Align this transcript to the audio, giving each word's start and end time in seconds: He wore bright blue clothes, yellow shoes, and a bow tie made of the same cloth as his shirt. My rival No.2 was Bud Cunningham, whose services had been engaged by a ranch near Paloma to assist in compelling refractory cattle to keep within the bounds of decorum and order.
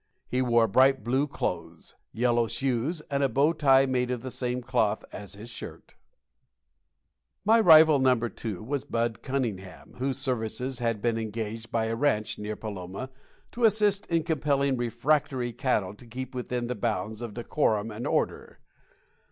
He 0.27 0.41
wore 0.41 0.67
bright 0.67 1.03
blue 1.03 1.27
clothes, 1.27 1.93
yellow 2.11 2.47
shoes, 2.47 3.01
and 3.11 3.21
a 3.21 3.29
bow 3.29 3.53
tie 3.53 3.85
made 3.85 4.09
of 4.09 4.23
the 4.23 4.31
same 4.31 4.63
cloth 4.63 5.05
as 5.11 5.33
his 5.35 5.51
shirt. 5.51 5.93
My 7.45 7.59
rival 7.59 7.99
No.2 7.99 8.65
was 8.65 8.83
Bud 8.83 9.21
Cunningham, 9.21 9.93
whose 9.99 10.17
services 10.17 10.79
had 10.79 11.03
been 11.03 11.19
engaged 11.19 11.69
by 11.71 11.85
a 11.85 11.95
ranch 11.95 12.39
near 12.39 12.55
Paloma 12.55 13.11
to 13.51 13.63
assist 13.63 14.07
in 14.07 14.23
compelling 14.23 14.75
refractory 14.75 15.53
cattle 15.53 15.93
to 15.93 16.07
keep 16.07 16.33
within 16.33 16.65
the 16.65 16.73
bounds 16.73 17.21
of 17.21 17.33
decorum 17.35 17.91
and 17.91 18.07
order. 18.07 18.57